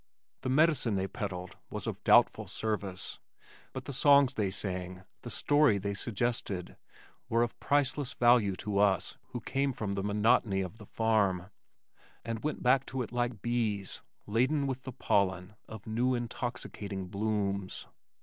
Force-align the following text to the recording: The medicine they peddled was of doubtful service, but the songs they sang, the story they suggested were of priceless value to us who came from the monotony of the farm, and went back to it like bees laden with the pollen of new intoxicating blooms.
The 0.41 0.49
medicine 0.49 0.95
they 0.95 1.07
peddled 1.07 1.57
was 1.69 1.85
of 1.85 2.03
doubtful 2.03 2.47
service, 2.47 3.19
but 3.71 3.85
the 3.85 3.93
songs 3.93 4.33
they 4.33 4.49
sang, 4.49 5.03
the 5.21 5.29
story 5.29 5.77
they 5.77 5.93
suggested 5.93 6.75
were 7.29 7.43
of 7.43 7.59
priceless 7.59 8.13
value 8.15 8.55
to 8.55 8.79
us 8.79 9.17
who 9.27 9.41
came 9.41 9.73
from 9.73 9.91
the 9.91 10.01
monotony 10.01 10.61
of 10.61 10.79
the 10.79 10.87
farm, 10.87 11.51
and 12.25 12.43
went 12.43 12.63
back 12.63 12.87
to 12.87 13.03
it 13.03 13.11
like 13.11 13.43
bees 13.43 14.01
laden 14.25 14.65
with 14.65 14.85
the 14.85 14.91
pollen 14.91 15.53
of 15.67 15.85
new 15.85 16.15
intoxicating 16.15 17.05
blooms. 17.05 17.85